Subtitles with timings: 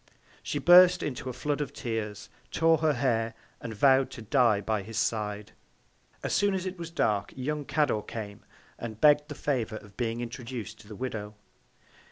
[0.41, 4.81] She burst into a Flood of Tears; tore her Hair; and vow'd to die by
[4.81, 5.51] his Side.
[6.23, 8.43] As soon as it was dark, young Cador came,
[8.79, 11.35] and begg'd the Favour of being introduc'd to the Widow.